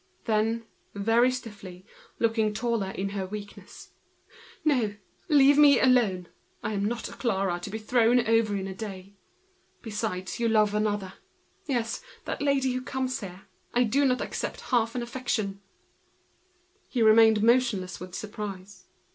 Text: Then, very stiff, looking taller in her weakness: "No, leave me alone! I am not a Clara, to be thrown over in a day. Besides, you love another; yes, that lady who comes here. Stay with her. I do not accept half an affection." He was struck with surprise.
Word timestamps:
Then, 0.25 0.65
very 0.95 1.29
stiff, 1.29 1.63
looking 2.17 2.55
taller 2.55 2.89
in 2.89 3.09
her 3.09 3.27
weakness: 3.27 3.91
"No, 4.65 4.95
leave 5.29 5.59
me 5.59 5.79
alone! 5.79 6.27
I 6.63 6.73
am 6.73 6.85
not 6.85 7.07
a 7.07 7.11
Clara, 7.11 7.59
to 7.59 7.69
be 7.69 7.77
thrown 7.77 8.19
over 8.25 8.55
in 8.55 8.65
a 8.67 8.73
day. 8.73 9.13
Besides, 9.83 10.39
you 10.39 10.49
love 10.49 10.73
another; 10.73 11.13
yes, 11.67 12.01
that 12.25 12.41
lady 12.41 12.73
who 12.73 12.81
comes 12.81 13.19
here. 13.19 13.29
Stay 13.29 13.35
with 13.35 13.41
her. 13.73 13.79
I 13.79 13.83
do 13.83 14.05
not 14.05 14.21
accept 14.21 14.61
half 14.71 14.95
an 14.95 15.03
affection." 15.03 15.61
He 16.87 17.03
was 17.03 17.13
struck 17.77 17.99
with 18.01 18.15
surprise. 18.15 18.85